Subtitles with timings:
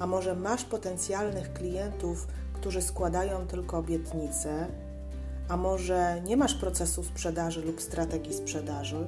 [0.00, 4.66] a może masz potencjalnych klientów, którzy składają tylko obietnice,
[5.48, 9.06] a może nie masz procesu sprzedaży lub strategii sprzedaży,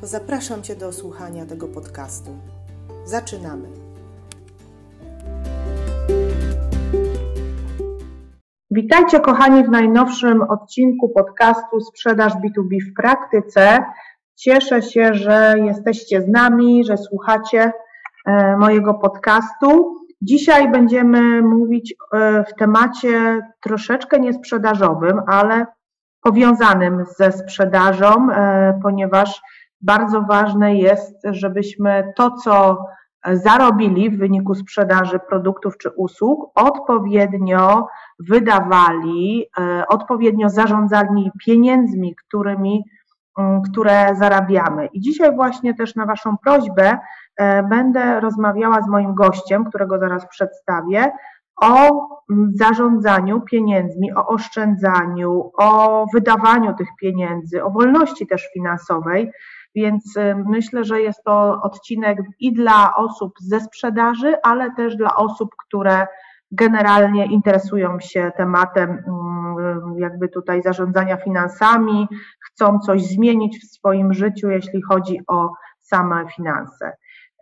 [0.00, 2.30] to zapraszam Cię do słuchania tego podcastu.
[3.04, 3.68] Zaczynamy.
[8.70, 13.84] Witajcie kochani w najnowszym odcinku podcastu Sprzedaż B2B w praktyce.
[14.36, 17.72] Cieszę się, że jesteście z nami, że słuchacie
[18.26, 20.01] e, mojego podcastu.
[20.24, 25.66] Dzisiaj będziemy mówić e, w temacie troszeczkę niesprzedażowym, ale
[26.20, 29.40] powiązanym ze sprzedażą, e, ponieważ
[29.80, 32.84] bardzo ważne jest, żebyśmy to, co
[33.32, 37.86] zarobili w wyniku sprzedaży produktów czy usług, odpowiednio
[38.18, 42.84] wydawali, e, odpowiednio zarządzali pieniędzmi, którymi,
[43.70, 44.86] które zarabiamy.
[44.86, 46.98] I dzisiaj właśnie też na Waszą prośbę
[47.70, 51.12] będę rozmawiała z moim gościem, którego zaraz przedstawię,
[51.62, 52.08] o
[52.54, 59.30] zarządzaniu pieniędzmi, o oszczędzaniu, o wydawaniu tych pieniędzy, o wolności też finansowej.
[59.74, 65.16] Więc e, myślę, że jest to odcinek i dla osób ze sprzedaży, ale też dla
[65.16, 66.06] osób, które
[66.50, 72.08] generalnie interesują się tematem mm, jakby tutaj zarządzania finansami,
[72.40, 76.92] chcą coś zmienić w swoim życiu, jeśli chodzi o same finanse.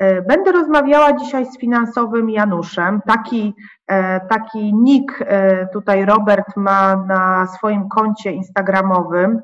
[0.01, 3.01] E, będę rozmawiała dzisiaj z finansowym Januszem.
[3.07, 3.55] Taki,
[3.87, 9.41] e, taki nick e, tutaj Robert ma na swoim koncie Instagramowym.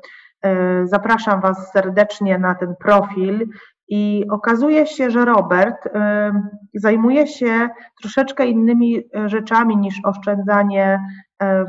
[0.83, 3.47] Zapraszam Was serdecznie na ten profil.
[3.89, 5.89] I okazuje się, że Robert
[6.73, 7.69] zajmuje się
[8.01, 10.99] troszeczkę innymi rzeczami niż oszczędzanie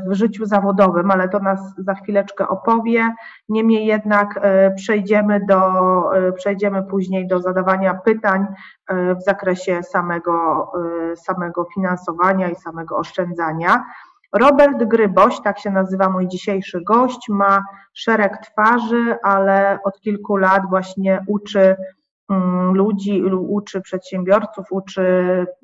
[0.07, 3.13] w życiu zawodowym, ale to nas za chwileczkę opowie.
[3.49, 5.61] Niemniej jednak e, przejdziemy, do,
[6.15, 8.45] e, przejdziemy później do zadawania pytań
[8.91, 10.71] w zakresie samego,
[11.15, 13.83] samego finansowania i samego oszczędzania.
[14.33, 17.63] Robert Gryboś, tak się nazywa mój dzisiejszy gość, ma
[17.93, 21.75] szereg twarzy, ale od kilku lat właśnie uczy
[22.29, 25.01] mm, ludzi, uczy przedsiębiorców, uczy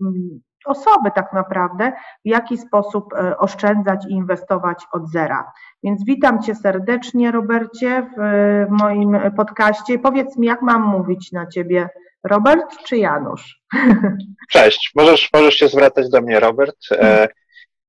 [0.02, 1.92] mm, osoby tak naprawdę,
[2.26, 5.52] w jaki sposób e, oszczędzać i inwestować od zera.
[5.84, 10.00] Więc witam Cię serdecznie, Robercie, w moim podcaście.
[10.00, 11.90] Powiedz mi, jak mam mówić na Ciebie,
[12.24, 13.62] Robert czy Janusz?
[14.52, 16.76] Cześć, możesz, możesz się zwracać do mnie, Robert.
[16.92, 17.28] E,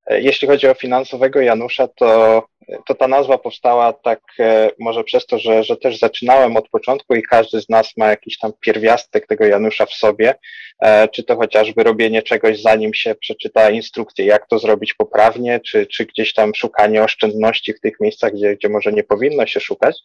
[0.06, 2.42] e, jeśli chodzi o finansowego Janusza, to
[2.86, 7.14] to ta nazwa powstała tak e, może przez to, że, że też zaczynałem od początku
[7.14, 10.34] i każdy z nas ma jakiś tam pierwiastek tego Janusza w sobie,
[10.82, 15.86] e, czy to chociażby robienie czegoś zanim się przeczyta instrukcję, jak to zrobić poprawnie, czy,
[15.86, 19.98] czy gdzieś tam szukanie oszczędności w tych miejscach, gdzie, gdzie może nie powinno się szukać,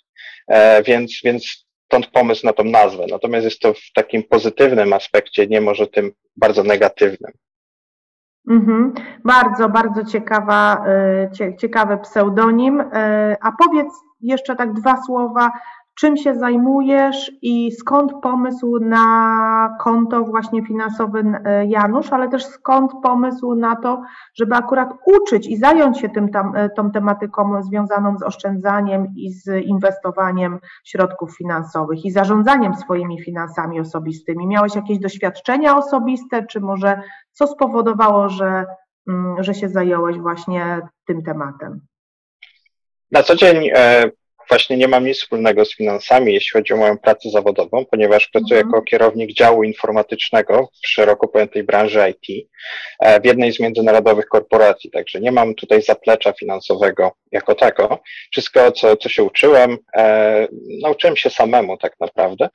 [0.48, 3.06] e, więc, więc stąd pomysł na tą nazwę.
[3.10, 7.32] Natomiast jest to w takim pozytywnym aspekcie, nie może tym bardzo negatywnym.
[8.48, 8.94] Mhm.
[9.26, 10.86] Bardzo, bardzo ciekawa,
[11.42, 12.80] y, ciekawy pseudonim.
[12.82, 12.86] Y,
[13.42, 15.52] a powiedz jeszcze tak dwa słowa,
[15.96, 22.92] czym się zajmujesz i skąd pomysł na konto właśnie finansowe y, Janusz, ale też skąd
[23.04, 24.02] pomysł na to,
[24.36, 29.66] żeby akurat uczyć i zająć się tym, tam, tą tematyką związaną z oszczędzaniem i z
[29.66, 34.48] inwestowaniem środków finansowych i zarządzaniem swoimi finansami osobistymi.
[34.48, 37.02] Miałeś jakieś doświadczenia osobiste, czy może
[37.32, 38.66] co spowodowało, że,
[39.08, 41.82] mm, że się zająłeś właśnie tym tematem?
[43.12, 44.12] Na co dzień e,
[44.50, 48.60] właśnie nie mam nic wspólnego z finansami, jeśli chodzi o moją pracę zawodową, ponieważ pracuję
[48.60, 48.68] mhm.
[48.68, 52.48] jako kierownik działu informatycznego w szeroko pojętej branży IT
[53.00, 58.00] e, w jednej z międzynarodowych korporacji, także nie mam tutaj zaplecza finansowego jako tego.
[58.32, 60.48] Wszystko, co, co się uczyłem, e,
[60.82, 62.50] nauczyłem się samemu tak naprawdę.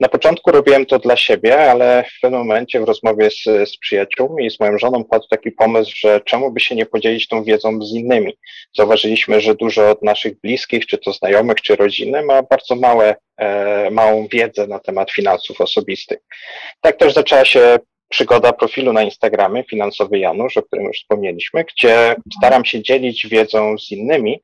[0.00, 4.46] Na początku robiłem to dla siebie, ale w pewnym momencie w rozmowie z, z przyjaciółmi
[4.46, 7.82] i z moją żoną padł taki pomysł, że czemu by się nie podzielić tą wiedzą
[7.82, 8.38] z innymi.
[8.76, 13.90] Zauważyliśmy, że dużo od naszych bliskich, czy to znajomych, czy rodziny ma bardzo małe, e,
[13.90, 16.18] małą wiedzę na temat finansów osobistych.
[16.80, 17.78] Tak też zaczęła się
[18.08, 23.78] przygoda profilu na Instagramie Finansowy Janusz, o którym już wspomnieliśmy, gdzie staram się dzielić wiedzą
[23.78, 24.40] z innymi,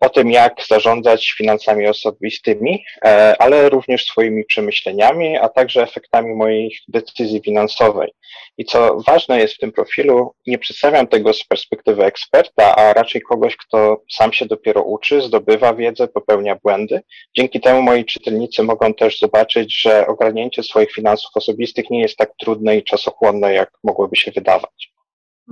[0.00, 6.78] o tym, jak zarządzać finansami osobistymi, e, ale również swoimi przemyśleniami, a także efektami moich
[6.88, 8.12] decyzji finansowej.
[8.58, 13.22] I co ważne jest w tym profilu, nie przedstawiam tego z perspektywy eksperta, a raczej
[13.22, 17.00] kogoś, kto sam się dopiero uczy, zdobywa wiedzę, popełnia błędy.
[17.36, 22.30] Dzięki temu moi czytelnicy mogą też zobaczyć, że ogarnięcie swoich finansów osobistych nie jest tak
[22.38, 24.92] trudne i czasochłonne, jak mogłoby się wydawać.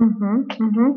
[0.01, 0.95] Mhm, mhm.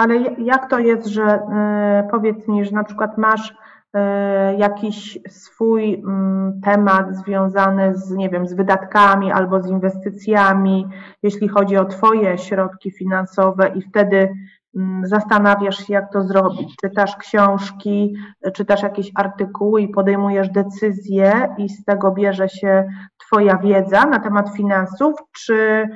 [0.00, 3.54] Ale jak to jest, że e, powiedz mi, że na przykład masz
[3.94, 10.86] e, jakiś swój mm, temat związany z, nie wiem, z wydatkami albo z inwestycjami,
[11.22, 14.32] jeśli chodzi o Twoje środki finansowe i wtedy
[14.76, 16.76] mm, zastanawiasz się, jak to zrobić.
[16.80, 18.14] Czytasz książki,
[18.54, 22.88] czytasz jakieś artykuły i podejmujesz decyzje i z tego bierze się
[23.18, 25.88] Twoja wiedza na temat finansów, czy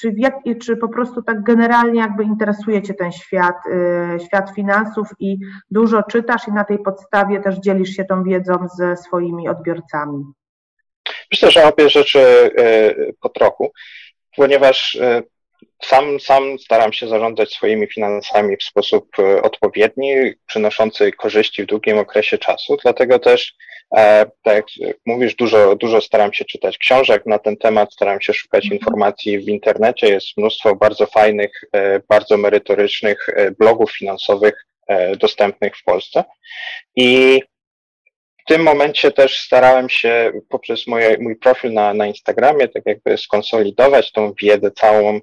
[0.00, 5.08] czy, jak, czy po prostu tak generalnie jakby interesuje Cię ten świat, y, świat finansów
[5.18, 5.38] i
[5.70, 10.24] dużo czytasz i na tej podstawie też dzielisz się tą wiedzą ze swoimi odbiorcami?
[11.30, 13.72] Myślę, że obie rzeczy y, po trochu,
[14.36, 15.22] ponieważ y,
[15.84, 19.06] sam, sam staram się zarządzać swoimi finansami w sposób
[19.42, 20.14] odpowiedni,
[20.46, 23.56] przynoszący korzyści w długim okresie czasu, dlatego też
[23.96, 24.66] E, tak jak
[25.06, 28.78] mówisz, dużo, dużo staram się czytać książek na ten temat, staram się szukać mhm.
[28.80, 30.08] informacji w internecie.
[30.08, 34.66] Jest mnóstwo bardzo fajnych, e, bardzo merytorycznych e, blogów finansowych
[35.18, 36.24] dostępnych w Polsce.
[36.96, 37.40] I
[38.40, 43.18] w tym momencie też starałem się poprzez moje, mój profil na, na Instagramie tak jakby
[43.18, 45.20] skonsolidować tą wiedzę całą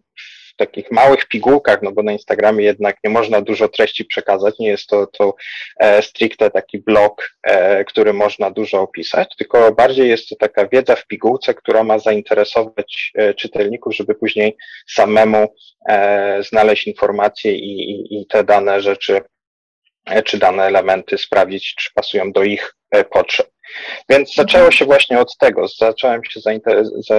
[0.59, 4.87] takich małych pigułkach, no bo na Instagramie jednak nie można dużo treści przekazać, nie jest
[4.87, 5.35] to, to
[5.79, 10.95] e, stricte taki blog, e, który można dużo opisać, tylko bardziej jest to taka wiedza
[10.95, 14.57] w pigułce, która ma zainteresować e, czytelników, żeby później
[14.87, 15.53] samemu
[15.89, 19.21] e, znaleźć informacje i, i, i te dane rzeczy
[20.05, 23.47] e, czy dane elementy sprawdzić, czy pasują do ich e, potrzeb.
[24.09, 25.67] Więc zaczęło się właśnie od tego.
[25.67, 26.39] Zacząłem się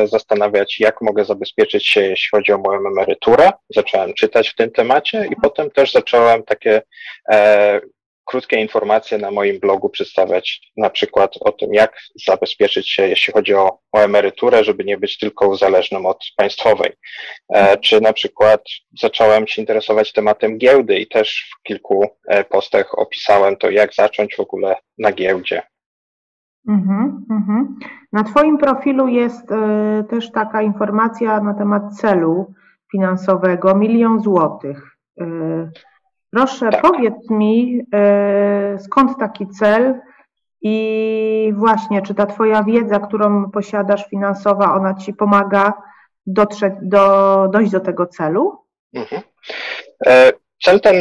[0.04, 3.50] zastanawiać, jak mogę zabezpieczyć się, jeśli chodzi o moją emeryturę.
[3.74, 6.82] Zacząłem czytać w tym temacie i potem też zacząłem takie
[7.32, 7.80] e,
[8.30, 13.54] krótkie informacje na moim blogu przedstawiać, na przykład o tym, jak zabezpieczyć się, jeśli chodzi
[13.54, 16.92] o, o emeryturę, żeby nie być tylko uzależnym od państwowej.
[17.54, 18.62] E, czy na przykład
[19.00, 24.36] zacząłem się interesować tematem giełdy i też w kilku e, postach opisałem to, jak zacząć
[24.36, 25.62] w ogóle na giełdzie.
[26.68, 27.78] Mhm, mhm.
[28.12, 32.54] Na Twoim profilu jest e, też taka informacja na temat celu
[32.92, 34.96] finansowego milion złotych.
[35.20, 35.24] E,
[36.30, 36.82] proszę, tak.
[36.82, 40.00] powiedz mi, e, skąd taki cel
[40.62, 45.72] i właśnie, czy ta Twoja wiedza, którą posiadasz finansowa, ona Ci pomaga
[46.26, 48.58] dotrzeć do, dojść do tego celu?
[48.94, 49.22] Mhm.
[50.62, 50.94] Cel ten,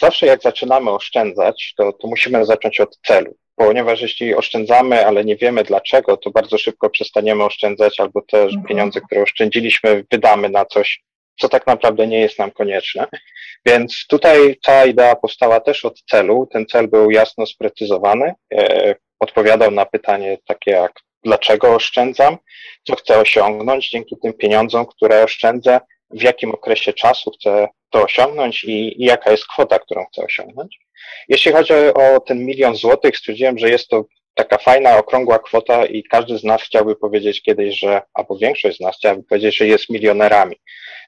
[0.00, 5.36] zawsze jak zaczynamy oszczędzać, to, to musimy zacząć od celu ponieważ jeśli oszczędzamy, ale nie
[5.36, 8.64] wiemy dlaczego, to bardzo szybko przestaniemy oszczędzać albo te mhm.
[8.64, 11.02] pieniądze, które oszczędziliśmy, wydamy na coś,
[11.40, 13.06] co tak naprawdę nie jest nam konieczne.
[13.66, 16.48] Więc tutaj ta idea powstała też od celu.
[16.52, 18.32] Ten cel był jasno sprecyzowany.
[18.54, 20.92] E, odpowiadał na pytanie takie jak
[21.24, 22.36] dlaczego oszczędzam,
[22.84, 28.64] co chcę osiągnąć dzięki tym pieniądzom, które oszczędzę, w jakim okresie czasu chcę to osiągnąć
[28.64, 30.78] i, i jaka jest kwota, którą chcę osiągnąć.
[31.28, 36.02] Jeśli chodzi o ten milion złotych, stwierdziłem, że jest to taka fajna, okrągła kwota i
[36.02, 39.90] każdy z nas chciałby powiedzieć kiedyś, że, albo większość z nas chciałaby powiedzieć, że jest
[39.90, 40.56] milionerami.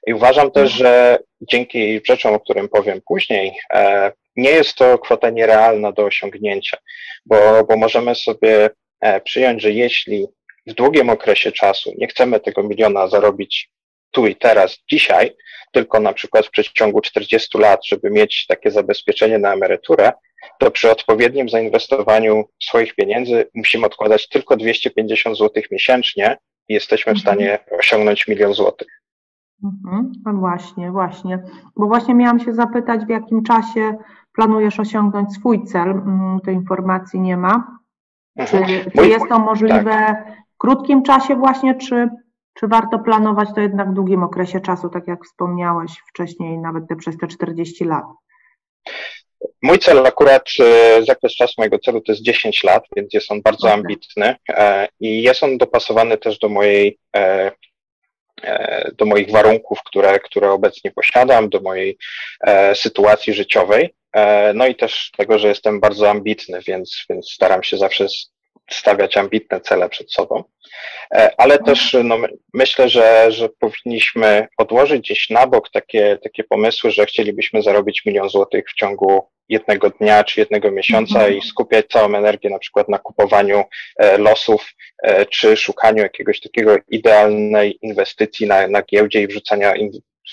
[0.07, 5.29] I uważam też, że dzięki rzeczom, o którym powiem później, e, nie jest to kwota
[5.29, 6.77] nierealna do osiągnięcia,
[7.25, 8.69] bo, bo możemy sobie
[9.01, 10.27] e, przyjąć, że jeśli
[10.67, 13.69] w długim okresie czasu nie chcemy tego miliona zarobić
[14.11, 15.35] tu i teraz, dzisiaj,
[15.71, 20.11] tylko na przykład w przeciągu 40 lat, żeby mieć takie zabezpieczenie na emeryturę,
[20.59, 26.37] to przy odpowiednim zainwestowaniu swoich pieniędzy musimy odkładać tylko 250 zł miesięcznie
[26.67, 27.21] i jesteśmy w mhm.
[27.21, 29.01] stanie osiągnąć milion złotych.
[29.63, 31.43] Mhm, no właśnie, właśnie.
[31.75, 33.97] Bo właśnie miałam się zapytać, w jakim czasie
[34.33, 35.89] planujesz osiągnąć swój cel.
[35.89, 37.77] Mm, tej informacji nie ma.
[38.47, 38.91] Czy, mhm.
[38.95, 40.27] czy jest to możliwe tak.
[40.53, 42.09] w krótkim czasie właśnie, czy
[42.53, 46.95] czy warto planować to jednak w długim okresie czasu, tak jak wspomniałeś wcześniej, nawet te
[46.95, 48.05] przez te 40 lat?
[49.61, 53.41] Mój cel akurat, e, zakres czasu mojego celu to jest 10 lat, więc jest on
[53.41, 57.51] bardzo ambitny e, i jest on dopasowany też do mojej e,
[58.97, 61.97] do moich warunków, które, które obecnie posiadam, do mojej
[62.73, 63.93] sytuacji życiowej.
[64.53, 68.07] No i też tego, że jestem bardzo ambitny, więc, więc staram się zawsze
[68.73, 70.43] stawiać ambitne cele przed sobą.
[71.13, 72.17] E, ale też no,
[72.53, 78.29] myślę, że, że powinniśmy odłożyć gdzieś na bok takie, takie pomysły, że chcielibyśmy zarobić milion
[78.29, 81.37] złotych w ciągu jednego dnia czy jednego miesiąca mhm.
[81.37, 83.63] i skupiać całą energię na przykład na kupowaniu
[83.97, 84.73] e, losów
[85.03, 89.73] e, czy szukaniu jakiegoś takiego idealnej inwestycji na, na giełdzie i wrzucania,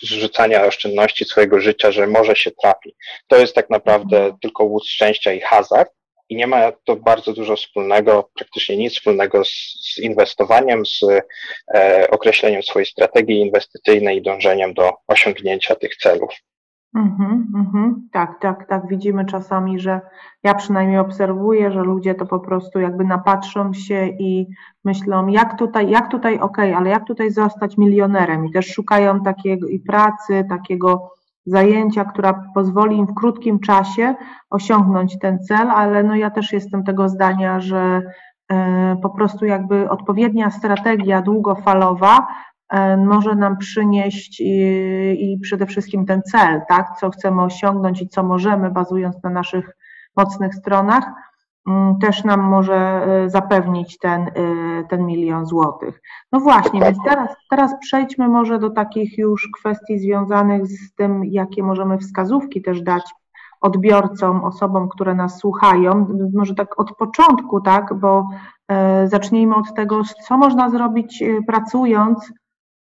[0.02, 2.94] wrzucania oszczędności swojego życia, że może się trafi.
[3.26, 4.38] To jest tak naprawdę mhm.
[4.42, 5.97] tylko łód szczęścia i hazard
[6.28, 9.48] i nie ma to bardzo dużo wspólnego, praktycznie nic wspólnego z,
[9.94, 11.00] z inwestowaniem, z
[11.74, 16.30] e, określeniem swojej strategii inwestycyjnej i dążeniem do osiągnięcia tych celów.
[16.94, 18.08] Mhm, mhm.
[18.12, 18.88] Tak, tak, tak.
[18.88, 20.00] Widzimy czasami, że
[20.42, 24.46] ja przynajmniej obserwuję, że ludzie to po prostu jakby napatrzą się i
[24.84, 29.22] myślą, jak tutaj, jak tutaj, okej, okay, ale jak tutaj zostać milionerem i też szukają
[29.22, 31.17] takiej pracy, takiego
[31.48, 34.14] zajęcia, która pozwoli im w krótkim czasie
[34.50, 38.02] osiągnąć ten cel, ale no ja też jestem tego zdania, że
[38.52, 42.26] e, po prostu jakby odpowiednia strategia długofalowa
[42.70, 44.54] e, może nam przynieść i,
[45.20, 49.76] i przede wszystkim ten cel, tak, co chcemy osiągnąć i co możemy, bazując na naszych
[50.16, 51.04] mocnych stronach,
[52.00, 54.30] też nam może e, zapewnić ten, e,
[54.88, 56.02] ten milion złotych.
[56.32, 61.62] No właśnie, więc teraz, teraz przejdźmy może do takich już kwestii związanych z tym, jakie
[61.62, 63.14] możemy wskazówki też dać
[63.60, 66.06] odbiorcom, osobom, które nas słuchają.
[66.34, 68.28] Może tak od początku, tak, bo
[68.68, 72.32] e, zacznijmy od tego, co można zrobić pracując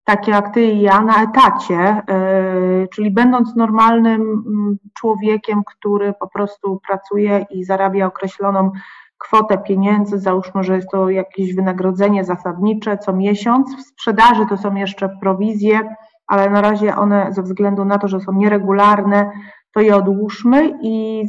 [0.05, 2.03] takie jak ty i ja na etacie, e,
[2.89, 8.71] czyli będąc normalnym mm, człowiekiem, który po prostu pracuje i zarabia określoną
[9.19, 13.77] kwotę pieniędzy, załóżmy, że jest to jakieś wynagrodzenie zasadnicze co miesiąc.
[13.77, 15.95] W sprzedaży to są jeszcze prowizje,
[16.27, 19.31] ale na razie one ze względu na to, że są nieregularne,
[19.75, 21.25] to je odłóżmy i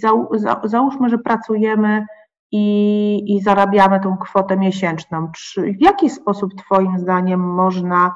[0.64, 2.06] załóżmy, że pracujemy
[2.52, 5.32] i, i zarabiamy tą kwotę miesięczną.
[5.36, 8.16] Czy, w jaki sposób Twoim zdaniem można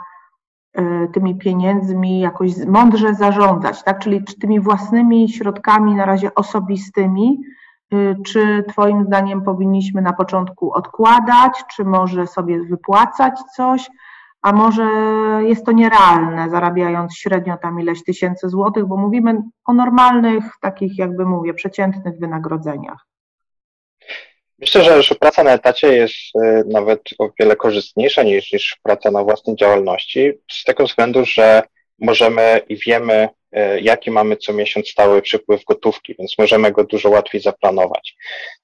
[1.13, 3.99] tymi pieniędzmi jakoś mądrze zarządzać, tak?
[3.99, 7.41] Czyli czy tymi własnymi środkami na razie osobistymi,
[7.93, 13.89] y, czy Twoim zdaniem powinniśmy na początku odkładać, czy może sobie wypłacać coś,
[14.41, 14.83] a może
[15.41, 21.25] jest to nierealne, zarabiając średnio tam ileś tysięcy złotych, bo mówimy o normalnych, takich jakby
[21.25, 23.05] mówię, przeciętnych wynagrodzeniach.
[24.59, 29.11] Myślę, że, że praca na etacie jest e, nawet o wiele korzystniejsza niż, niż praca
[29.11, 31.63] na własnej działalności, z tego względu, że
[31.99, 33.29] możemy i wiemy,
[33.81, 38.15] jaki mamy co miesiąc stały przypływ gotówki, więc możemy go dużo łatwiej zaplanować.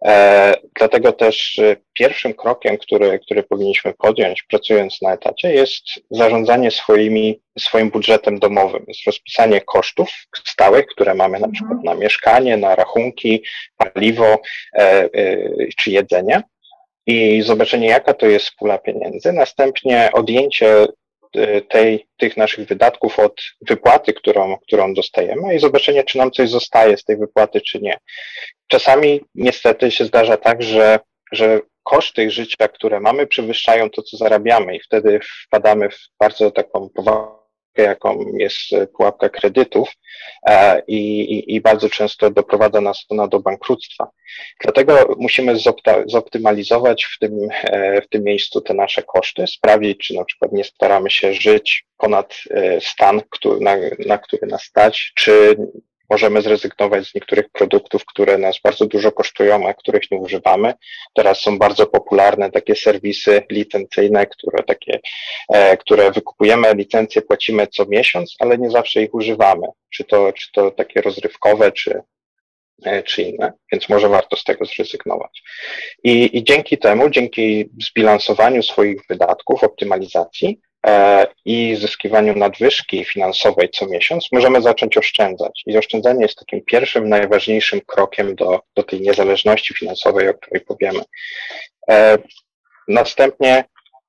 [0.05, 6.71] E, dlatego też e, pierwszym krokiem, który, który powinniśmy podjąć, pracując na etacie, jest zarządzanie
[6.71, 10.09] swoimi, swoim budżetem domowym, jest rozpisanie kosztów
[10.47, 11.85] stałych, które mamy na przykład mhm.
[11.85, 13.43] na mieszkanie, na rachunki,
[13.77, 14.41] paliwo
[15.77, 16.43] czy jedzenie
[17.07, 19.33] i zobaczenie, jaka to jest pula pieniędzy.
[19.33, 20.85] Następnie odjęcie
[21.69, 26.97] tej, tych naszych wydatków od wypłaty, którą, którą dostajemy i zobaczenie, czy nam coś zostaje
[26.97, 27.97] z tej wypłaty, czy nie.
[28.67, 30.99] Czasami niestety się zdarza tak, że,
[31.31, 36.89] że koszty życia, które mamy, przewyższają to, co zarabiamy i wtedy wpadamy w bardzo taką
[36.89, 37.42] poważną
[37.81, 39.89] jaką jest e, pułapka kredytów
[40.47, 44.09] e, i, i, i, bardzo często doprowadza nas ona do bankructwa.
[44.63, 45.55] Dlatego musimy
[46.05, 50.63] zoptymalizować w tym, e, w tym miejscu te nasze koszty, sprawdzić, czy na przykład nie
[50.63, 52.35] staramy się żyć ponad
[52.79, 53.75] stan, który, na,
[54.05, 55.55] na który nas stać, czy
[56.13, 60.73] możemy zrezygnować z niektórych produktów, które nas bardzo dużo kosztują, a których nie używamy.
[61.13, 64.99] Teraz są bardzo popularne takie serwisy licencyjne, które takie,
[65.49, 69.67] e, które wykupujemy licencje, płacimy co miesiąc, ale nie zawsze ich używamy.
[69.89, 72.01] Czy to, czy to takie rozrywkowe, czy,
[72.85, 75.43] e, czy inne, więc może warto z tego zrezygnować.
[76.03, 80.59] I, I dzięki temu, dzięki zbilansowaniu swoich wydatków, optymalizacji,
[81.45, 85.63] i zyskiwaniu nadwyżki finansowej co miesiąc, możemy zacząć oszczędzać.
[85.65, 90.99] I oszczędzanie jest takim pierwszym, najważniejszym krokiem do, do tej niezależności finansowej, o której powiemy.
[91.89, 92.17] E,
[92.87, 93.63] następnie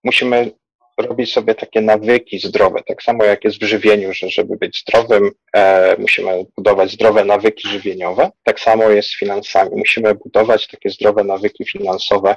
[0.05, 0.51] musimy
[0.99, 5.31] robić sobie takie nawyki zdrowe, tak samo jak jest w żywieniu, że żeby być zdrowym,
[5.57, 9.71] e, musimy budować zdrowe nawyki żywieniowe, tak samo jest z finansami.
[9.77, 12.37] Musimy budować takie zdrowe nawyki finansowe,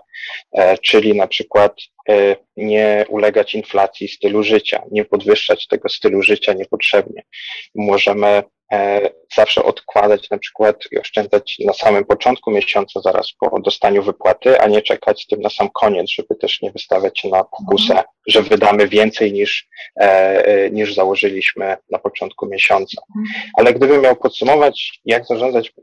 [0.52, 1.97] e, czyli na przykład e,
[2.58, 7.24] nie ulegać inflacji stylu życia, nie podwyższać tego stylu życia niepotrzebnie.
[7.76, 14.04] Możemy E, zawsze odkładać na przykład i oszczędzać na samym początku miesiąca, zaraz po dostaniu
[14.04, 17.44] wypłaty, a nie czekać z tym na sam koniec, żeby też nie wystawiać się na
[17.44, 18.06] pokusę, mhm.
[18.28, 19.68] że wydamy więcej niż,
[20.00, 20.06] e,
[20.46, 23.02] e, niż założyliśmy na początku miesiąca.
[23.18, 23.50] Mhm.
[23.58, 25.74] Ale gdybym miał podsumować, jak zarządzać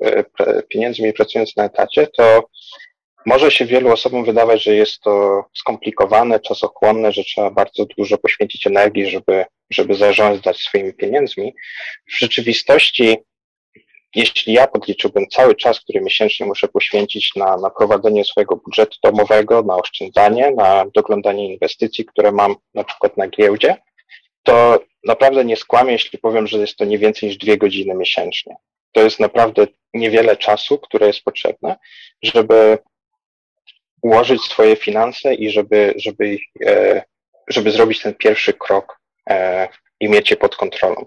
[0.69, 2.49] pieniędzmi pracując na etacie, to
[3.27, 8.67] może się wielu osobom wydawać, że jest to skomplikowane, czasochłonne, że trzeba bardzo dużo poświęcić
[8.67, 11.55] energii, żeby, żeby zarządzać swoimi pieniędzmi.
[12.13, 13.17] W rzeczywistości
[14.15, 19.63] jeśli ja podliczyłbym cały czas, który miesięcznie muszę poświęcić na, na prowadzenie swojego budżetu domowego,
[19.63, 23.77] na oszczędzanie, na doglądanie inwestycji, które mam na przykład na giełdzie,
[24.43, 28.57] to naprawdę nie skłamię, jeśli powiem, że jest to nie więcej niż dwie godziny miesięcznie.
[28.93, 31.77] To jest naprawdę niewiele czasu, które jest potrzebne,
[32.23, 32.79] żeby
[34.05, 37.03] ułożyć swoje finanse i żeby, żeby, e,
[37.49, 39.69] żeby zrobić ten pierwszy krok e,
[40.01, 41.07] i mieć je pod kontrolą.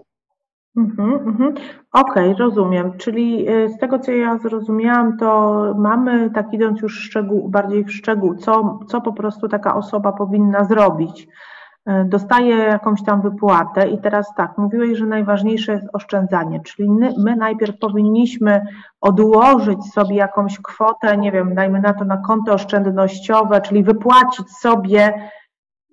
[0.76, 1.54] Mhm, mhm.
[1.92, 2.98] Okej, rozumiem.
[2.98, 7.92] Czyli e, z tego, co ja zrozumiałam, to mamy, tak idąc już szczegół, bardziej w
[7.92, 11.26] szczegół, co, co po prostu taka osoba powinna zrobić.
[11.88, 17.36] E, dostaje jakąś tam wypłatę i teraz tak, mówiłeś, że najważniejsze jest oszczędzanie, czyli my
[17.36, 18.66] najpierw powinniśmy
[19.00, 25.30] odłożyć sobie jakąś kwotę, nie wiem, dajmy na to na konto oszczędnościowe, czyli wypłacić sobie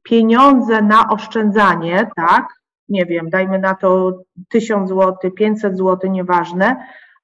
[0.04, 2.48] pieniądze na oszczędzanie, tak?
[2.90, 4.12] Nie wiem, dajmy na to
[4.50, 6.76] 1000 zł, 500 zł, nieważne,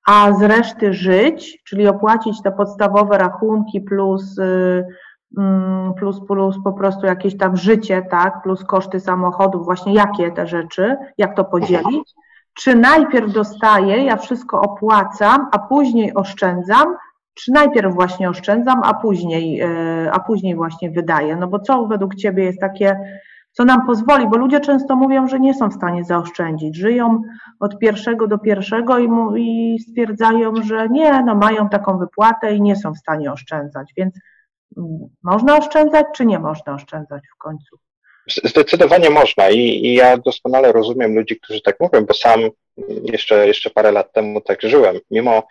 [0.08, 4.86] a z reszty żyć, czyli opłacić te podstawowe rachunki plus y, Mm,
[5.98, 10.98] plus, plus po prostu jakieś tam życie, tak, plus koszty samochodu, właśnie jakie te rzeczy,
[11.18, 12.14] jak to podzielić,
[12.54, 16.96] czy najpierw dostaję, ja wszystko opłacam, a później oszczędzam,
[17.34, 22.16] czy najpierw właśnie oszczędzam, a później, e, a później właśnie wydaję, no bo co według
[22.16, 23.00] Ciebie jest takie,
[23.52, 27.22] co nam pozwoli, bo ludzie często mówią, że nie są w stanie zaoszczędzić, żyją
[27.60, 32.76] od pierwszego do pierwszego i, i stwierdzają, że nie, no mają taką wypłatę i nie
[32.76, 34.20] są w stanie oszczędzać, więc
[35.24, 37.78] można oszczędzać, czy nie można oszczędzać w końcu?
[38.28, 42.50] Zdecydowanie można I, i ja doskonale rozumiem ludzi, którzy tak mówią, bo sam
[43.04, 45.00] jeszcze, jeszcze parę lat temu tak żyłem.
[45.12, 45.44] Mimo,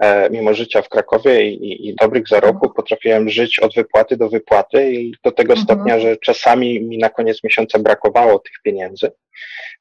[0.00, 4.92] e, mimo życia w Krakowie i, i dobrych zarobków potrafiłem żyć od wypłaty do wypłaty
[4.92, 5.64] i do tego mhm.
[5.64, 9.12] stopnia, że czasami mi na koniec miesiąca brakowało tych pieniędzy.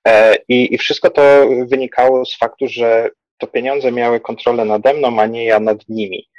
[0.07, 1.21] E, i, I wszystko to
[1.67, 6.29] wynikało z faktu, że to pieniądze miały kontrolę nade mną, a nie ja nad nimi.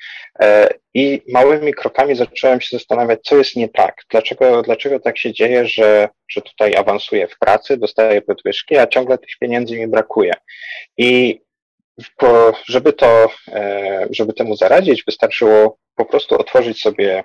[0.40, 4.02] E, I małymi krokami zacząłem się zastanawiać, co jest nie tak.
[4.10, 9.18] Dlaczego, dlaczego tak się dzieje, że, że tutaj awansuję w pracy, dostaję podwyżki, a ciągle
[9.18, 10.32] tych pieniędzy mi brakuje.
[10.96, 11.40] I
[12.16, 17.24] po, żeby to, e, żeby temu zaradzić, wystarczyło po prostu otworzyć sobie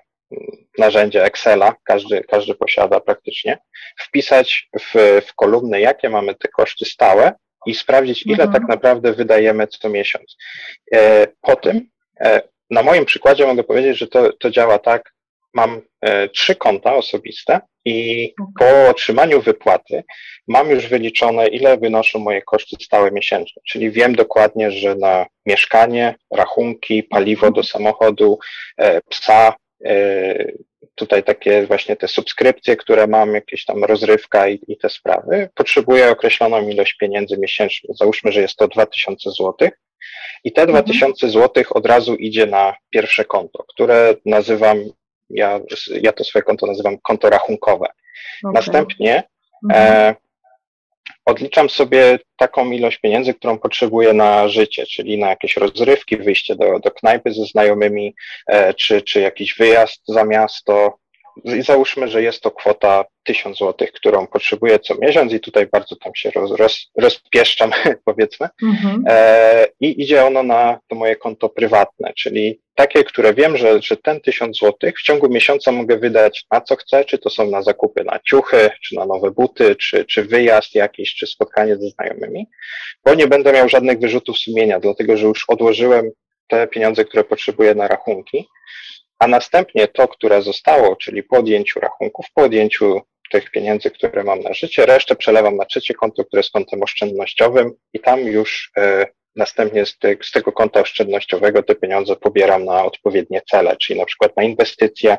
[0.78, 3.58] narzędzie Excela, każdy, każdy posiada praktycznie,
[4.00, 7.34] wpisać w, w kolumny, jakie mamy te koszty stałe
[7.66, 8.54] i sprawdzić, ile mhm.
[8.54, 10.38] tak naprawdę wydajemy co miesiąc.
[10.94, 11.88] E, po tym,
[12.20, 15.14] e, na moim przykładzie mogę powiedzieć, że to, to działa tak,
[15.54, 20.04] mam e, trzy konta osobiste i po otrzymaniu wypłaty
[20.48, 23.62] mam już wyliczone, ile wynoszą moje koszty stałe miesięczne.
[23.68, 28.40] Czyli wiem dokładnie, że na mieszkanie, rachunki, paliwo do samochodu,
[29.10, 29.54] psa,
[30.96, 36.10] tutaj takie właśnie te subskrypcje, które mam, jakieś tam rozrywka i, i te sprawy, potrzebuję
[36.10, 37.94] określoną ilość pieniędzy miesięcznie.
[38.00, 39.70] Załóżmy, że jest to 2000 zł.
[40.44, 41.32] I te 2000 mhm.
[41.32, 44.84] zł od razu idzie na pierwsze konto, które nazywam,
[45.30, 45.60] ja,
[46.02, 47.88] ja to swoje konto nazywam konto rachunkowe.
[48.44, 48.54] Okay.
[48.54, 49.24] Następnie
[49.64, 49.94] mhm.
[49.94, 50.16] e,
[51.32, 56.80] odliczam sobie taką ilość pieniędzy, którą potrzebuję na życie, czyli na jakieś rozrywki, wyjście do,
[56.80, 58.16] do knajpy ze znajomymi,
[58.48, 60.98] e, czy, czy jakiś wyjazd za miasto.
[61.44, 65.96] I załóżmy, że jest to kwota 1000 zł, którą potrzebuję co miesiąc i tutaj bardzo
[65.96, 67.72] tam się roz, roz, rozpieszczam,
[68.06, 68.48] powiedzmy.
[68.64, 69.04] Mhm.
[69.08, 73.98] E, I idzie ono na to moje konto prywatne, czyli takie, które wiem, że, że
[73.98, 77.62] ten 1000 zł w ciągu miesiąca mogę wydać na co chcę, czy to są na
[77.62, 82.48] zakupy na ciuchy, czy na nowe buty, czy, czy wyjazd jakiś, czy spotkanie ze znajomymi,
[83.06, 86.12] bo nie będę miał żadnych wyrzutów sumienia, dlatego że już odłożyłem
[86.48, 88.48] te pieniądze, które potrzebuję na rachunki,
[89.20, 94.40] a następnie to, które zostało, czyli po odjęciu rachunków, po odjęciu tych pieniędzy, które mam
[94.40, 99.06] na życie, resztę przelewam na trzecie konto, które jest kontem oszczędnościowym i tam już e,
[99.36, 104.06] następnie z, te, z, tego konta oszczędnościowego te pieniądze pobieram na odpowiednie cele, czyli na
[104.06, 105.18] przykład na inwestycje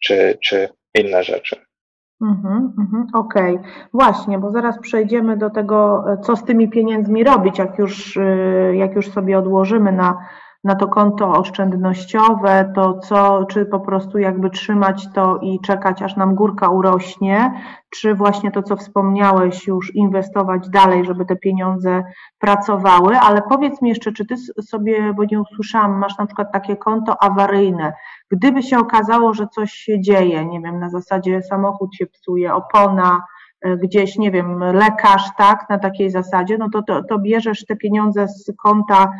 [0.00, 1.56] czy, czy inne rzeczy.
[2.22, 3.72] Mhm, mhm, Okej, okay.
[3.92, 8.94] właśnie, bo zaraz przejdziemy do tego, co z tymi pieniędzmi robić, jak już, e, jak
[8.94, 10.28] już sobie odłożymy na
[10.64, 16.16] na to konto oszczędnościowe, to co, czy po prostu jakby trzymać to i czekać, aż
[16.16, 17.52] nam górka urośnie,
[17.90, 22.04] czy właśnie to, co wspomniałeś, już inwestować dalej, żeby te pieniądze
[22.38, 26.76] pracowały, ale powiedz mi jeszcze, czy ty sobie, bo nie usłyszałam, masz na przykład takie
[26.76, 27.92] konto awaryjne,
[28.30, 33.22] gdyby się okazało, że coś się dzieje, nie wiem, na zasadzie samochód się psuje, opona,
[33.60, 37.76] e, gdzieś, nie wiem, lekarz, tak, na takiej zasadzie, no to, to, to bierzesz te
[37.76, 39.12] pieniądze z konta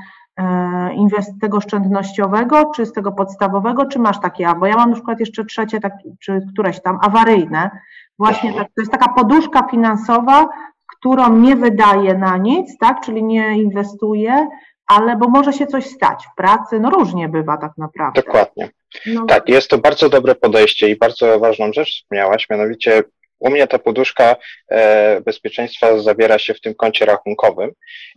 [0.94, 5.20] inwest tego oszczędnościowego, czy z tego podstawowego, czy masz takie, bo ja mam na przykład
[5.20, 7.70] jeszcze trzecie, tak, czy któreś tam awaryjne,
[8.18, 10.48] właśnie tak, to jest taka poduszka finansowa,
[10.96, 14.48] którą nie wydaję na nic, tak, czyli nie inwestuję,
[14.86, 18.22] ale bo może się coś stać w pracy, no różnie bywa tak naprawdę.
[18.22, 18.70] Dokładnie.
[19.06, 19.26] No.
[19.26, 23.02] Tak, jest to bardzo dobre podejście i bardzo ważną rzecz wspomniałaś, mianowicie
[23.38, 24.36] u mnie ta poduszka
[24.68, 27.70] e, bezpieczeństwa zawiera się w tym koncie rachunkowym,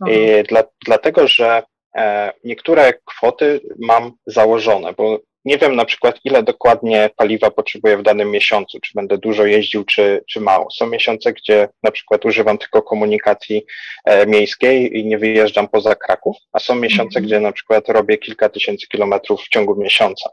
[0.08, 1.62] I dla, dlatego że e,
[2.44, 8.30] niektóre kwoty mam założone, bo nie wiem na przykład, ile dokładnie paliwa potrzebuję w danym
[8.30, 10.70] miesiącu, czy będę dużo jeździł, czy, czy mało.
[10.70, 13.66] Są miesiące, gdzie na przykład używam tylko komunikacji
[14.04, 17.26] e, miejskiej i nie wyjeżdżam poza Kraków, a są miesiące, mm.
[17.26, 20.30] gdzie na przykład robię kilka tysięcy kilometrów w ciągu miesiąca.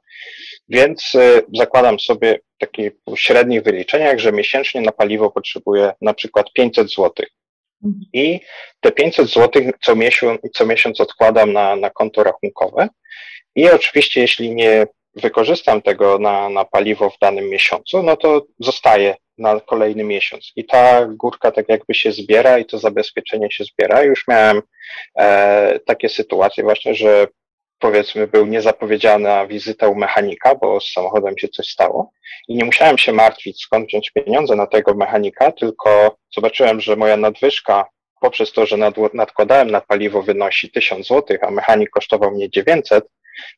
[0.69, 6.53] Więc e, zakładam sobie w takich średnich wyliczeniach, że miesięcznie na paliwo potrzebuję na przykład
[6.53, 7.29] 500 złotych.
[8.13, 8.39] I
[8.81, 12.87] te 500 zł co miesiąc, co miesiąc odkładam na, na konto rachunkowe.
[13.55, 19.15] I oczywiście, jeśli nie wykorzystam tego na, na paliwo w danym miesiącu, no to zostaje
[19.37, 20.51] na kolejny miesiąc.
[20.55, 24.03] I ta górka tak jakby się zbiera i to zabezpieczenie się zbiera.
[24.03, 24.61] Już miałem
[25.19, 27.27] e, takie sytuacje właśnie, że
[27.83, 32.11] powiedzmy był niezapowiedziana wizyta u mechanika, bo z samochodem się coś stało
[32.47, 37.17] i nie musiałem się martwić skąd wziąć pieniądze na tego mechanika, tylko zobaczyłem, że moja
[37.17, 37.85] nadwyżka
[38.21, 43.05] poprzez to, że nad, nadkładałem na paliwo wynosi 1000 zł, a mechanik kosztował mnie 900,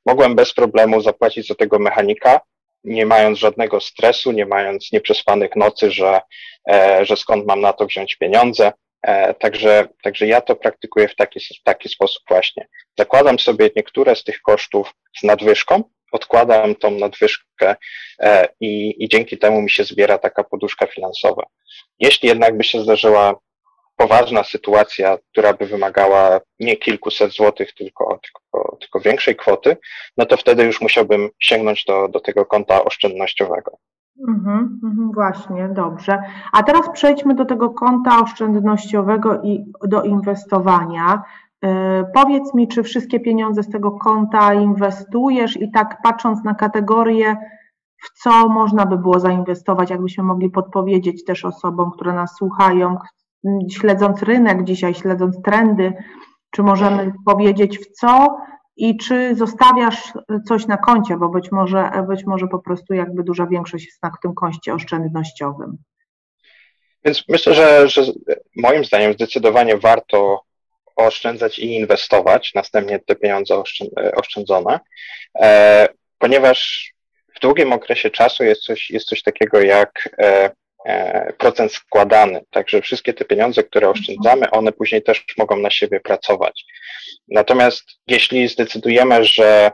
[0.06, 2.40] mogłem bez problemu zapłacić za tego mechanika,
[2.84, 6.22] nie mając żadnego stresu, nie mając nieprzespanych nocy, że,
[6.70, 8.72] e, że skąd mam na to wziąć pieniądze.
[9.06, 12.68] E, także, także ja to praktykuję w taki, w taki sposób właśnie.
[12.98, 17.76] Zakładam sobie niektóre z tych kosztów z nadwyżką, odkładam tą nadwyżkę
[18.20, 21.44] e, i, i dzięki temu mi się zbiera taka poduszka finansowa.
[22.00, 23.36] Jeśli jednak by się zdarzyła
[23.96, 29.78] poważna sytuacja, która by wymagała nie kilkuset złotych, tylko, tylko, tylko większej kwoty,
[30.18, 33.78] no to wtedy już musiałbym sięgnąć do, do tego konta oszczędnościowego.
[34.20, 36.24] Mhm, mhm, właśnie, dobrze.
[36.52, 41.24] A teraz przejdźmy do tego konta oszczędnościowego i do inwestowania.
[41.62, 41.70] Yy,
[42.14, 47.36] powiedz mi, czy wszystkie pieniądze z tego konta inwestujesz i tak patrząc na kategorie,
[47.98, 52.98] w co można by było zainwestować, jakbyśmy mogli podpowiedzieć też osobom, które nas słuchają,
[53.72, 55.94] śledząc rynek dzisiaj, śledząc trendy,
[56.52, 58.38] czy możemy powiedzieć w co
[58.78, 60.14] i czy zostawiasz
[60.48, 64.12] coś na koncie, bo być może, być może po prostu jakby duża większość jest na
[64.22, 65.78] tym koncie oszczędnościowym.
[67.06, 68.02] Więc myślę, że, że
[68.56, 70.42] moim zdaniem zdecydowanie warto
[70.96, 73.64] oszczędzać i inwestować, następnie te pieniądze
[74.16, 74.80] oszczędzone,
[75.40, 76.92] e, ponieważ
[77.36, 80.52] w długim okresie czasu jest coś, jest coś takiego jak e,
[81.38, 82.42] procent składany.
[82.52, 86.66] Także wszystkie te pieniądze, które oszczędzamy, one później też mogą na siebie pracować.
[87.28, 89.72] Natomiast jeśli zdecydujemy, że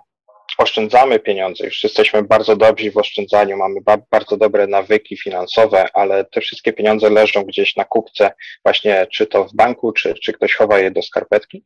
[0.57, 6.25] oszczędzamy pieniądze, już jesteśmy bardzo dobrzy w oszczędzaniu, mamy ba bardzo dobre nawyki finansowe, ale
[6.25, 8.31] te wszystkie pieniądze leżą gdzieś na kupce,
[8.65, 11.63] właśnie czy to w banku, czy, czy ktoś chowa je do skarpetki,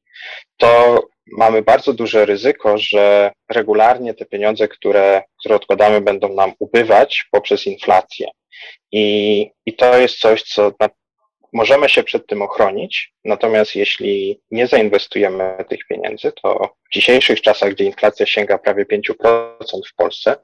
[0.58, 1.02] to
[1.38, 7.66] mamy bardzo duże ryzyko, że regularnie te pieniądze, które, które odkładamy, będą nam ubywać poprzez
[7.68, 8.28] inflację.
[8.92, 10.90] I, i to jest coś, co na,
[11.56, 17.72] możemy się przed tym ochronić, natomiast jeśli nie zainwestujemy tych pieniędzy, to w dzisiejszych czasach,
[17.72, 20.36] gdzie inflacja sięga prawie 5% w Polsce,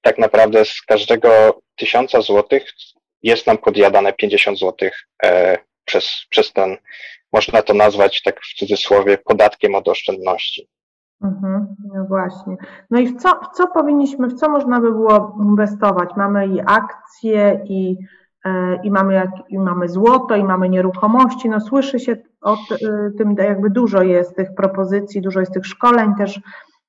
[0.00, 2.72] tak naprawdę z każdego tysiąca złotych
[3.22, 6.76] jest nam podjadane 50 złotych e, przez, przez ten,
[7.32, 10.68] można to nazwać tak w cudzysłowie, podatkiem od oszczędności.
[11.24, 12.56] Mhm, no właśnie.
[12.90, 16.10] No i w co, w co powinniśmy, w co można by było inwestować?
[16.16, 17.96] Mamy i akcje, i,
[18.82, 21.48] i, mamy, jak, i mamy złoto, i mamy nieruchomości.
[21.50, 22.56] No słyszy się o e,
[23.18, 26.40] tym, jakby dużo jest tych propozycji, dużo jest tych szkoleń też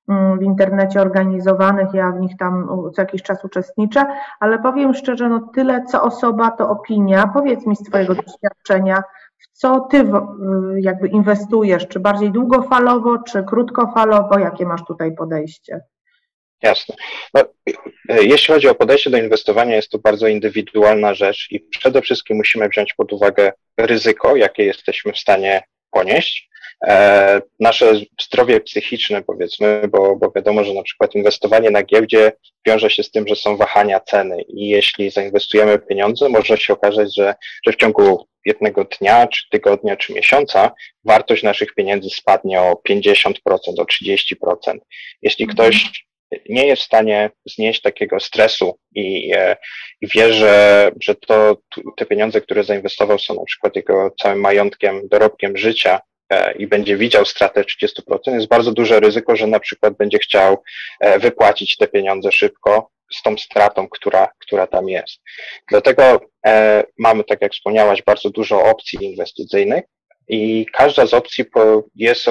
[0.08, 4.06] mm, w internecie organizowanych, ja w nich tam co jakiś czas uczestniczę,
[4.40, 7.26] ale powiem szczerze, no tyle co osoba, to opinia.
[7.26, 9.02] Powiedz mi z Twojego doświadczenia,
[9.52, 10.10] co ty
[10.76, 11.88] jakby inwestujesz?
[11.88, 14.38] Czy bardziej długofalowo, czy krótkofalowo?
[14.38, 15.80] Jakie masz tutaj podejście?
[16.64, 16.94] Jasne.
[17.34, 17.40] No,
[18.08, 22.36] e, jeśli chodzi o podejście do inwestowania, jest to bardzo indywidualna rzecz i przede wszystkim
[22.36, 26.48] musimy wziąć pod uwagę ryzyko, jakie jesteśmy w stanie ponieść.
[26.86, 32.32] E, nasze zdrowie psychiczne, powiedzmy, bo, bo wiadomo, że na przykład inwestowanie na giełdzie
[32.66, 37.14] wiąże się z tym, że są wahania ceny i jeśli zainwestujemy pieniądze, może się okazać,
[37.16, 37.34] że,
[37.66, 40.70] że w ciągu jednego dnia, czy tygodnia, czy miesiąca
[41.04, 43.34] wartość naszych pieniędzy spadnie o 50%,
[43.78, 44.78] o 30%.
[45.22, 45.56] Jeśli mhm.
[45.56, 46.04] ktoś
[46.48, 49.56] nie jest w stanie znieść takiego stresu i, e,
[50.00, 51.56] i wie, że, że to,
[51.96, 56.96] te pieniądze, które zainwestował są na przykład jego całym majątkiem, dorobkiem życia e, i będzie
[56.96, 60.62] widział stratę 30%, jest bardzo duże ryzyko, że na przykład będzie chciał
[61.00, 65.20] e, wypłacić te pieniądze szybko z tą stratą, która, która tam jest.
[65.68, 66.20] Dlatego
[66.98, 69.84] mamy, tak jak wspomniałaś, bardzo dużo opcji inwestycyjnych.
[70.28, 71.44] I każda z opcji
[71.94, 72.26] jest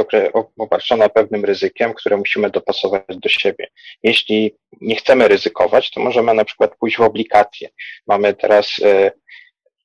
[0.58, 3.68] obarczona pewnym ryzykiem, które musimy dopasować do siebie.
[4.04, 7.70] Jeśli nie chcemy ryzykować, to możemy na przykład pójść w obligacje.
[8.08, 9.12] Mamy teraz e,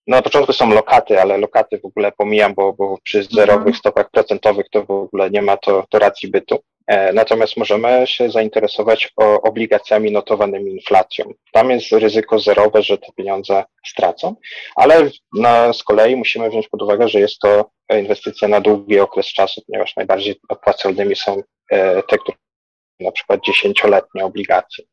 [0.08, 3.36] no na początku są lokaty, ale lokaty w ogóle pomijam, bo, bo przy mhm.
[3.36, 6.58] zerowych stopach procentowych to w ogóle nie ma to, to racji bytu.
[6.86, 11.32] E, natomiast możemy się zainteresować obligacjami notowanymi inflacją.
[11.52, 14.34] Tam jest ryzyko zerowe, że te pieniądze stracą,
[14.76, 19.26] ale na, z kolei musimy wziąć pod uwagę, że jest to inwestycja na długi okres
[19.26, 22.36] czasu, ponieważ najbardziej opłacalnymi są e, te, które
[23.00, 24.84] na przykład dziesięcioletnie obligacje.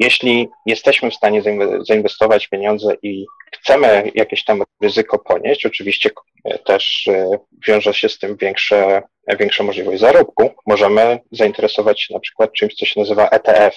[0.00, 1.42] Jeśli jesteśmy w stanie
[1.88, 6.10] zainwestować pieniądze i chcemy jakieś tam ryzyko ponieść, oczywiście
[6.44, 7.30] e, też e,
[7.68, 9.02] wiąże się z tym większe,
[9.38, 13.76] większa możliwość zarobku, możemy zainteresować się na przykład czymś, co się nazywa ETF.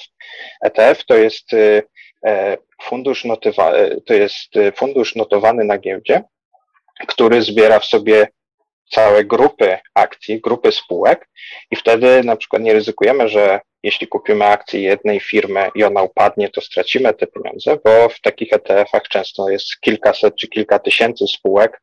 [0.62, 3.73] ETF to jest e, fundusz, notywa,
[4.05, 6.23] to jest fundusz notowany na giełdzie,
[7.07, 8.27] który zbiera w sobie
[8.89, 11.30] całe grupy akcji, grupy spółek
[11.71, 16.50] i wtedy na przykład nie ryzykujemy, że jeśli kupimy akcję jednej firmy i ona upadnie,
[16.50, 21.82] to stracimy te pieniądze, bo w takich ETF-ach często jest kilkaset czy kilka tysięcy spółek,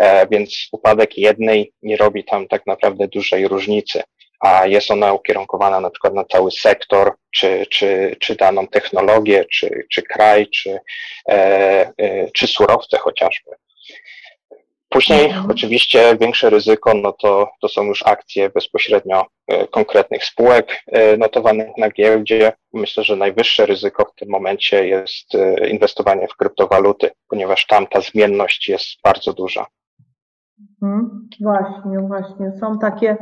[0.00, 4.02] e, więc upadek jednej nie robi tam tak naprawdę dużej różnicy,
[4.40, 9.86] a jest ona ukierunkowana na przykład na cały sektor, czy, czy, czy daną technologię, czy,
[9.92, 10.78] czy kraj, czy,
[11.28, 13.50] e, e, czy surowce chociażby.
[14.94, 15.50] Później mhm.
[15.50, 21.68] oczywiście większe ryzyko, no to, to są już akcje bezpośrednio e, konkretnych spółek e, notowanych
[21.78, 22.52] na giełdzie.
[22.72, 28.00] Myślę, że najwyższe ryzyko w tym momencie jest e, inwestowanie w kryptowaluty, ponieważ tam ta
[28.00, 29.66] zmienność jest bardzo duża.
[30.82, 31.28] Mhm.
[31.40, 32.52] Właśnie, właśnie.
[32.60, 33.16] Są takie,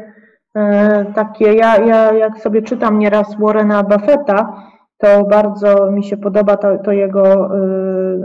[1.14, 6.78] takie ja, ja jak sobie czytam nieraz Warrena Buffetta, to bardzo mi się podoba to,
[6.78, 7.50] to jego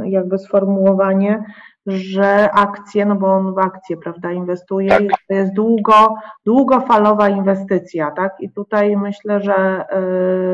[0.06, 1.44] jakby sformułowanie,
[1.88, 5.02] że akcje, no bo on w akcje, prawda, inwestuje tak.
[5.02, 8.36] i to jest długo, długofalowa inwestycja, tak?
[8.40, 9.86] I tutaj myślę, że,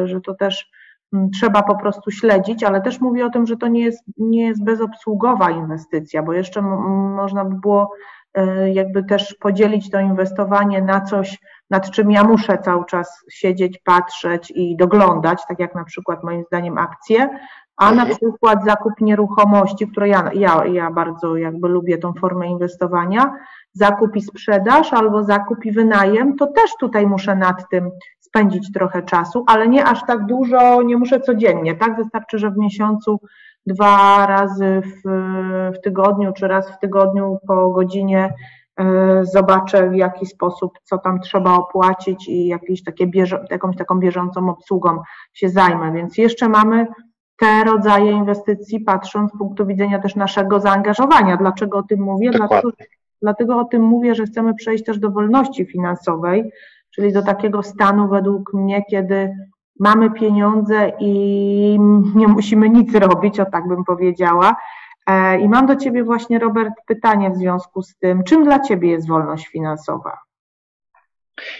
[0.04, 0.72] y, że to też
[1.14, 4.48] mm, trzeba po prostu śledzić, ale też mówię o tym, że to nie jest, nie
[4.48, 7.92] jest bezobsługowa inwestycja, bo jeszcze można by było
[8.38, 13.80] y, jakby też podzielić to inwestowanie na coś, nad czym ja muszę cały czas siedzieć,
[13.84, 17.30] patrzeć i doglądać, tak jak na przykład moim zdaniem akcje,
[17.78, 23.34] a na przykład zakup nieruchomości, które ja, ja, ja bardzo jakby lubię tą formę inwestowania,
[23.74, 29.04] zakup i sprzedaż albo zakup i wynajem, to też tutaj muszę nad tym spędzić trochę
[29.04, 31.96] czasu, ale nie aż tak dużo, nie muszę codziennie, tak?
[31.96, 33.20] Wystarczy, że w miesiącu
[33.66, 35.10] dwa razy w,
[35.78, 38.34] w tygodniu, czy raz w tygodniu po godzinie
[38.80, 38.84] y,
[39.22, 44.50] zobaczę w jaki sposób, co tam trzeba opłacić i jakieś takie bieżo, jakąś taką bieżącą
[44.50, 45.02] obsługą
[45.34, 45.92] się zajmę.
[45.92, 46.88] Więc jeszcze mamy
[47.44, 51.38] te rodzaje inwestycji, patrząc z punktu widzenia też naszego zaangażowania.
[51.38, 52.32] Dlaczego o tym mówię?
[52.32, 52.72] Dlatego,
[53.22, 56.52] dlatego o tym mówię, że chcemy przejść też do wolności finansowej,
[56.96, 59.36] czyli do takiego stanu według mnie, kiedy
[59.80, 61.80] mamy pieniądze i
[62.16, 64.56] nie musimy nic robić, o tak bym powiedziała.
[65.08, 68.90] E, I mam do Ciebie właśnie, Robert, pytanie w związku z tym, czym dla Ciebie
[68.90, 70.18] jest wolność finansowa?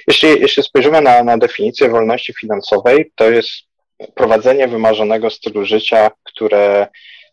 [0.08, 3.73] Jeśli, jeśli spojrzymy na, na definicję wolności finansowej, to jest
[4.16, 6.88] prowadzenie wymarzonego stylu życia, które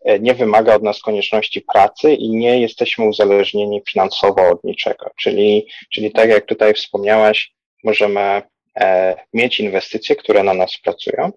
[0.05, 5.11] e, nie wymaga od nas konieczności pracy i nie jesteśmy uzależnieni finansowo od niczego.
[5.21, 7.53] Czyli, czyli tak jak tutaj wspomniałaś,
[7.85, 8.43] możemy
[8.81, 11.33] e, mieć inwestycje, które na nas pracują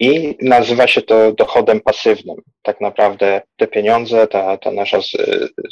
[0.00, 2.36] i nazywa się to dochodem pasywnym.
[2.62, 4.98] Tak naprawdę te pieniądze, ta, ta nasza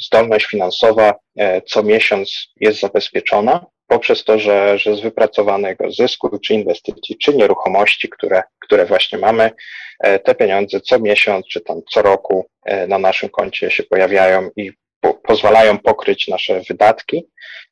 [0.05, 6.53] zdolność finansowa e, co miesiąc jest zabezpieczona poprzez to, że, że z wypracowanego zysku, czy
[6.53, 9.51] inwestycji, czy nieruchomości, które, które właśnie mamy,
[9.99, 14.49] e, te pieniądze co miesiąc, czy tam co roku e, na naszym koncie się pojawiają
[14.55, 17.27] i po, pozwalają pokryć nasze wydatki,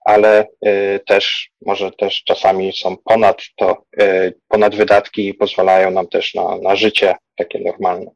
[0.06, 6.08] ale y, też może też czasami są ponad to, y, ponad wydatki i pozwalają nam
[6.08, 8.12] też na, na życie takie normalne.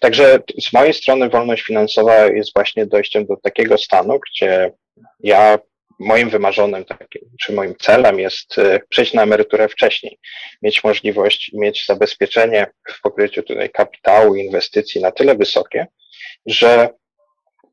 [0.00, 4.72] Także z mojej strony wolność finansowa jest właśnie dojściem do takiego stanu, gdzie
[5.20, 5.58] ja
[5.98, 10.18] moim wymarzonym takim, czy moim celem jest y, przejść na emeryturę wcześniej,
[10.62, 15.86] mieć możliwość, mieć zabezpieczenie w pokryciu tutaj kapitału, inwestycji na tyle wysokie,
[16.46, 16.88] że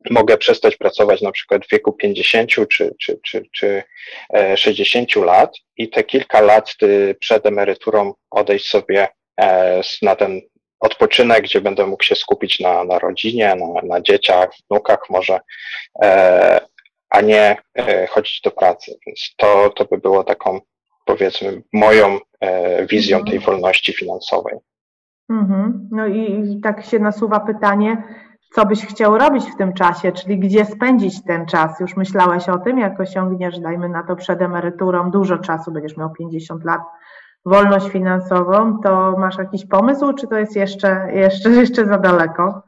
[0.10, 2.68] mogę przestać pracować na przykład w wieku 50 czy,
[3.00, 3.84] czy, czy, czy
[4.56, 9.08] 60 e, lat i te kilka lat y, przed emeryturą odejść sobie
[9.42, 10.42] e, na ten
[10.80, 15.40] odpoczynek, gdzie będę mógł się skupić na, na rodzinie, na, na dzieciach, wnukach może,
[16.04, 16.73] e,
[17.14, 18.92] a nie e, chodzić do pracy.
[19.08, 20.60] Więc to, to by było taką,
[21.06, 23.44] powiedzmy, moją e, wizją tej mhm.
[23.52, 24.58] wolności finansowej.
[25.30, 25.90] Mhm.
[25.92, 28.04] No i, i tak się nasuwa pytanie,
[28.56, 31.80] co byś chciał robić w tym czasie, czyli gdzie spędzić ten czas.
[31.80, 36.14] Już myślałeś o tym, jak osiągniesz, dajmy na to przed emeryturą, dużo czasu, będziesz miał
[36.14, 36.82] 50 lat,
[37.46, 42.62] wolność finansową, to masz jakiś pomysł, czy to jest jeszcze, jeszcze, jeszcze za daleko?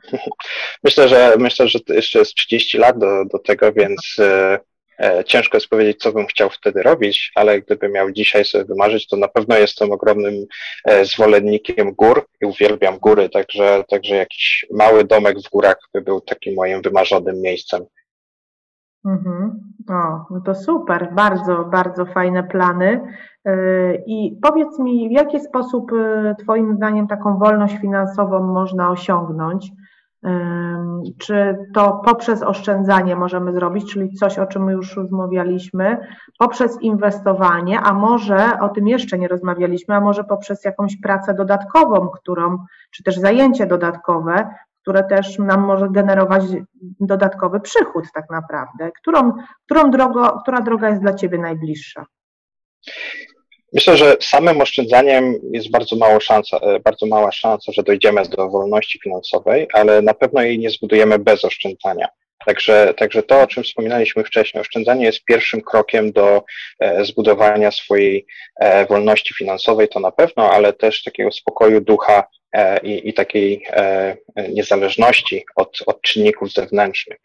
[0.83, 4.59] Myślę, że myślę, że to jeszcze jest 30 lat do, do tego, więc e,
[4.99, 9.07] e, ciężko jest powiedzieć, co bym chciał wtedy robić, ale gdybym miał dzisiaj sobie wymarzyć,
[9.07, 10.45] to na pewno jestem ogromnym
[10.85, 16.21] e, zwolennikiem gór i uwielbiam góry, także, także jakiś mały domek w górach by był
[16.21, 17.85] takim moim wymarzonym miejscem.
[19.05, 19.59] Mhm.
[19.89, 23.01] O, no to super, bardzo, bardzo fajne plany.
[23.47, 29.71] Y, I powiedz mi, w jaki sposób y, Twoim zdaniem taką wolność finansową można osiągnąć?
[31.17, 35.97] Czy to poprzez oszczędzanie możemy zrobić, czyli coś, o czym już rozmawialiśmy,
[36.39, 42.09] poprzez inwestowanie, a może o tym jeszcze nie rozmawialiśmy, a może poprzez jakąś pracę dodatkową,
[42.09, 44.49] którą, czy też zajęcie dodatkowe,
[44.85, 46.43] które też nam może generować
[46.99, 48.91] dodatkowy przychód tak naprawdę.
[49.01, 49.31] Którą,
[49.65, 52.05] którą drogo, która droga jest dla Ciebie najbliższa?
[53.73, 58.49] Myślę, że samym oszczędzaniem jest bardzo, mało szansa, e, bardzo mała szansa, że dojdziemy do
[58.49, 62.07] wolności finansowej, ale na pewno jej nie zbudujemy bez oszczędzania.
[62.45, 66.43] Także, także to, o czym wspominaliśmy wcześniej, oszczędzanie jest pierwszym krokiem do
[66.79, 68.25] e, zbudowania swojej
[68.59, 72.23] e, wolności finansowej, to na pewno, ale też takiego spokoju ducha
[72.83, 73.65] i, i takiej
[74.49, 77.17] niezależności od, od czynników zewnętrznych.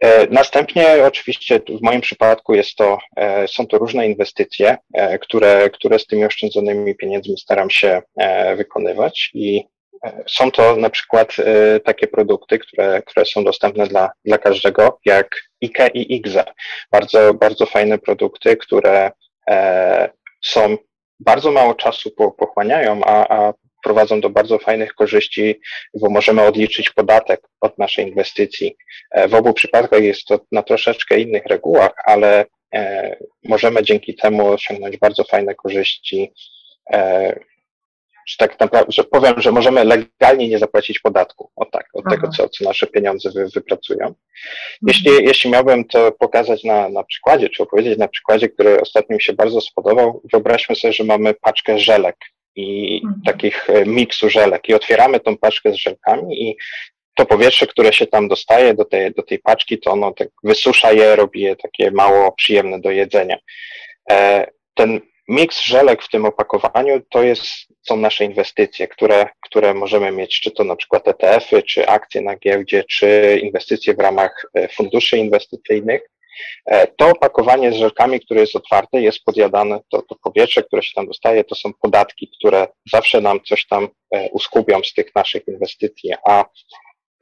[0.00, 5.70] E, następnie oczywiście w moim przypadku jest to, e, są to różne inwestycje, e, które,
[5.70, 8.02] które z tymi oszczędzonymi pieniędzmi staram się
[8.56, 9.64] wykonywać i
[10.26, 11.36] są to na przykład
[11.84, 15.28] takie produkty, które, które są dostępne dla, dla każdego, jak
[15.64, 16.44] IKE i IGZE.
[16.92, 19.10] Bardzo, bardzo fajne produkty, które
[20.44, 20.76] są
[21.20, 23.52] bardzo mało czasu pochłaniają, a, a
[23.86, 25.60] prowadzą do bardzo fajnych korzyści,
[25.94, 28.76] bo możemy odliczyć podatek od naszej inwestycji.
[29.10, 34.48] E, w obu przypadkach jest to na troszeczkę innych regułach, ale e, możemy dzięki temu
[34.48, 36.32] osiągnąć bardzo fajne korzyści.
[36.92, 37.40] E,
[38.26, 42.28] że tak naprawdę, że powiem, że możemy legalnie nie zapłacić podatku od, tak, od tego,
[42.28, 44.06] co, co nasze pieniądze wy, wypracują.
[44.06, 44.14] Mhm.
[44.82, 49.22] Jeśli, jeśli miałbym to pokazać na, na przykładzie, czy opowiedzieć na przykładzie, który ostatnio mi
[49.22, 52.16] się bardzo spodobał, wyobraźmy sobie, że mamy paczkę żelek
[52.56, 53.22] i mhm.
[53.26, 56.56] takich e, miksu żelek i otwieramy tą paczkę z żelkami i
[57.14, 60.92] to powietrze, które się tam dostaje do tej, do tej paczki, to ono tak wysusza
[60.92, 63.36] je, robi je takie mało przyjemne do jedzenia.
[64.10, 67.44] E, ten miks żelek w tym opakowaniu to jest,
[67.82, 72.36] są nasze inwestycje, które, które możemy mieć, czy to na przykład ETF-y, czy akcje na
[72.36, 76.02] giełdzie, czy inwestycje w ramach e, funduszy inwestycyjnych.
[76.66, 80.92] E, to opakowanie z żelkami, które jest otwarte, jest podjadane, to, to powietrze, które się
[80.94, 85.48] tam dostaje, to są podatki, które zawsze nam coś tam e, uskubią z tych naszych
[85.48, 86.44] inwestycji, a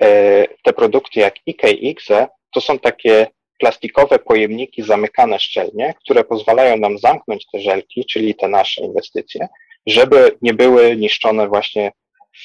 [0.03, 2.09] e, te produkty jak IKX
[2.55, 3.27] to są takie
[3.59, 9.49] plastikowe pojemniki zamykane szczelnie, które pozwalają nam zamknąć te żelki, czyli te nasze inwestycje,
[9.87, 11.93] żeby nie były niszczone właśnie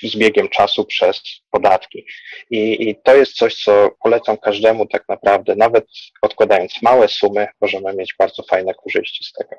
[0.03, 1.21] z biegiem czasu przez
[1.51, 2.05] podatki.
[2.49, 5.85] I, I, to jest coś, co polecam każdemu tak naprawdę, nawet
[6.21, 9.55] odkładając małe sumy, możemy mieć bardzo fajne korzyści z tego.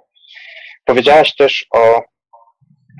[0.84, 2.02] Powiedziałaś też o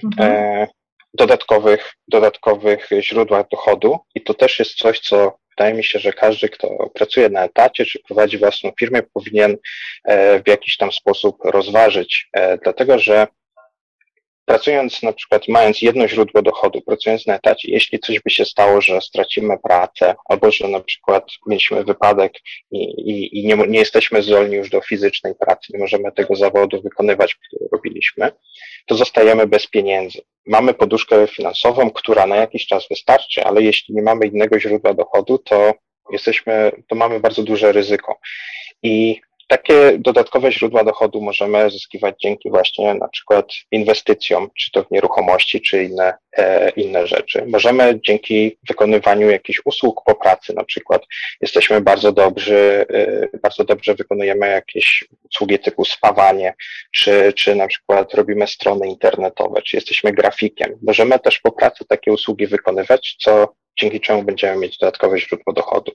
[0.04, 0.32] mhm.
[0.32, 0.66] e,
[1.14, 6.48] dodatkowych, dodatkowych źródłach dochodu i to też jest coś, co wydaje mi się, że każdy,
[6.48, 9.56] kto pracuje na etacie czy prowadzi własną firmę, powinien
[10.04, 13.26] e, w jakiś tam sposób rozważyć, e, dlatego że
[14.50, 18.80] pracując na przykład, mając jedno źródło dochodu, pracując na etacie, jeśli coś by się stało,
[18.80, 22.32] że stracimy pracę, albo że na przykład mieliśmy wypadek
[22.70, 26.82] i, i, i nie, nie jesteśmy zdolni już do fizycznej pracy, nie możemy tego zawodu
[26.82, 28.32] wykonywać, który robiliśmy,
[28.86, 30.18] to zostajemy bez pieniędzy.
[30.46, 35.38] Mamy poduszkę finansową, która na jakiś czas wystarczy, ale jeśli nie mamy innego źródła dochodu,
[35.38, 35.74] to
[36.12, 38.18] jesteśmy, to mamy bardzo duże ryzyko.
[38.82, 44.90] I takie dodatkowe źródła dochodu możemy zyskiwać dzięki właśnie na przykład inwestycjom, czy to w
[44.90, 47.44] nieruchomości, czy inne, e, inne rzeczy.
[47.46, 51.02] Możemy dzięki wykonywaniu jakichś usług po pracy, na przykład
[51.40, 52.86] jesteśmy bardzo dobrzy,
[53.32, 56.54] e, bardzo dobrze wykonujemy jakieś usługi typu spawanie,
[56.94, 60.78] czy, czy na przykład robimy strony internetowe, czy jesteśmy grafikiem.
[60.82, 65.92] Możemy też po pracy takie usługi wykonywać, co dzięki czemu będziemy mieć dodatkowe źródło dochodu.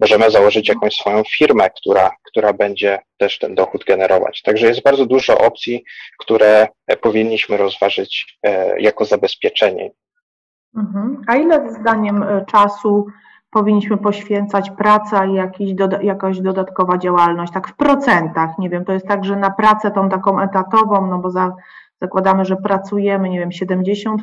[0.00, 4.42] Możemy założyć jakąś swoją firmę, która, która będzie też ten dochód generować.
[4.42, 5.84] Także jest bardzo dużo opcji,
[6.18, 6.68] które
[7.00, 9.90] powinniśmy rozważyć e, jako zabezpieczenie.
[10.76, 11.22] Mhm.
[11.26, 13.06] A ile zdaniem e, czasu
[13.50, 18.92] powinniśmy poświęcać praca i jakiś doda jakaś dodatkowa działalność, tak w procentach, nie wiem, to
[18.92, 21.52] jest tak, że na pracę tą taką etatową, no bo za,
[22.00, 24.16] zakładamy, że pracujemy, nie wiem, 70%,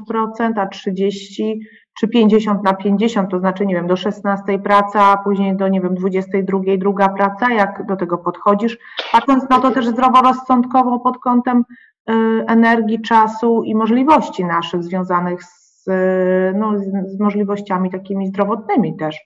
[0.55, 1.53] a 30%
[1.99, 5.81] czy 50 na 50, to znaczy, nie wiem, do 16 praca, a później do, nie
[5.81, 8.77] wiem, 22 druga praca, jak do tego podchodzisz,
[9.11, 11.63] patrząc na to też zdroworozsądkowo pod kątem
[12.09, 12.13] y,
[12.47, 19.17] energii, czasu i możliwości naszych związanych z, y, no, z, z możliwościami takimi zdrowotnymi też.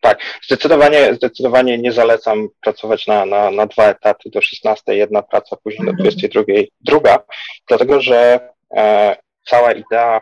[0.00, 5.56] Tak, zdecydowanie, zdecydowanie nie zalecam pracować na, na, na dwa etaty do 16, jedna praca,
[5.64, 6.66] później do 22, mhm.
[6.80, 7.18] druga,
[7.68, 9.16] dlatego że e,
[9.46, 10.20] cała idea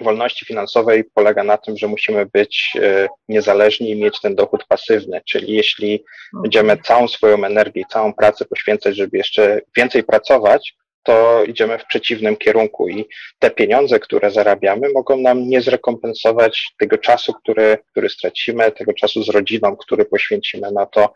[0.00, 5.20] wolności finansowej polega na tym, że musimy być e, niezależni i mieć ten dochód pasywny,
[5.30, 6.04] czyli jeśli
[6.42, 10.74] będziemy całą swoją energię, całą pracę poświęcać, żeby jeszcze więcej pracować,
[11.06, 13.04] to idziemy w przeciwnym kierunku i
[13.38, 19.22] te pieniądze, które zarabiamy, mogą nam nie zrekompensować tego czasu, który, który stracimy, tego czasu
[19.22, 21.12] z rodziną, który poświęcimy na to.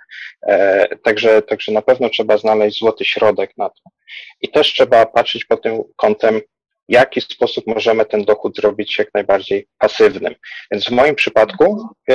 [0.46, 3.82] E, także, także na pewno trzeba znaleźć złoty środek na to.
[4.40, 6.40] I też trzeba patrzeć pod tym kątem,
[6.90, 10.34] w jaki sposób możemy ten dochód zrobić jak najbardziej pasywnym.
[10.70, 12.14] Więc w moim przypadku e,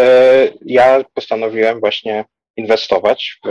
[0.66, 2.26] ja postanowiłem właśnie
[2.58, 3.50] inwestować w,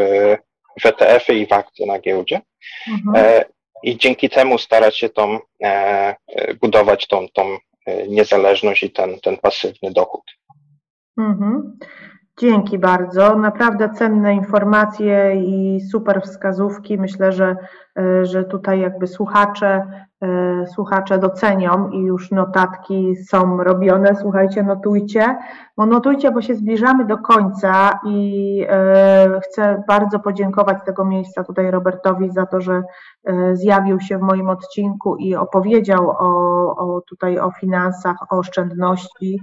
[0.80, 2.40] w ETF-y i w akcje na giełdzie.
[2.88, 3.16] Mhm.
[3.16, 3.44] E,
[3.82, 6.16] I dzięki temu starać się tą, e,
[6.60, 7.56] budować tą, tą
[8.08, 10.22] niezależność i ten, ten pasywny dochód.
[11.18, 11.78] Mhm.
[12.40, 13.36] Dzięki bardzo.
[13.36, 16.98] Naprawdę cenne informacje i super wskazówki.
[16.98, 17.56] Myślę, że,
[18.22, 19.86] że tutaj jakby słuchacze
[20.24, 24.16] E, słuchacze docenią i już notatki są robione.
[24.20, 25.36] Słuchajcie, notujcie.
[25.76, 31.70] Bo notujcie, bo się zbliżamy do końca i e, chcę bardzo podziękować tego miejsca tutaj
[31.70, 32.82] Robertowi za to, że
[33.24, 36.28] e, zjawił się w moim odcinku i opowiedział o,
[36.76, 39.40] o tutaj o finansach, o oszczędności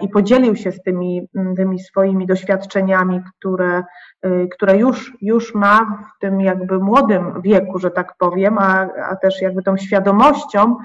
[0.00, 3.82] i podzielił się z tymi, tymi swoimi doświadczeniami, które
[4.26, 9.16] Y, które już, już ma w tym jakby młodym wieku, że tak powiem, a, a
[9.16, 10.76] też jakby tą świadomością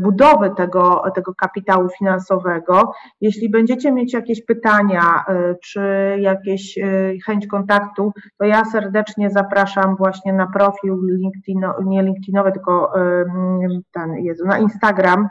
[0.00, 2.92] budowy tego, tego kapitału finansowego.
[3.20, 6.84] Jeśli będziecie mieć jakieś pytania, e, czy jakieś e,
[7.26, 12.92] chęć kontaktu, to ja serdecznie zapraszam właśnie na profil LinkedIn, nie LinkedInowy, tylko
[13.92, 15.28] ten, Jezu, na Instagram,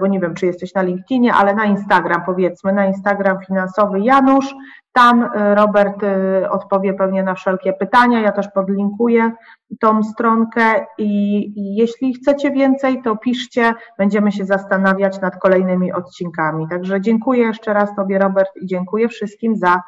[0.00, 4.54] bo nie wiem, czy jesteś na LinkedInie, ale na Instagram powiedzmy, na Instagram finansowy Janusz
[4.92, 6.02] tam Robert
[6.50, 8.20] odpowie pewnie na wszelkie pytania.
[8.20, 9.32] Ja też podlinkuję
[9.80, 13.74] tą stronkę i, jeśli chcecie więcej, to piszcie.
[13.98, 16.68] Będziemy się zastanawiać nad kolejnymi odcinkami.
[16.68, 19.82] Także dziękuję jeszcze raz Tobie, Robert, i dziękuję wszystkim za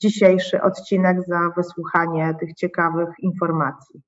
[0.00, 4.00] dzisiejszy odcinek, za wysłuchanie tych ciekawych informacji.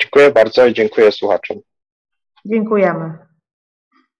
[0.00, 1.56] Dziękuję bardzo i dziękuję słuchaczom.
[2.44, 3.18] Dziękujemy.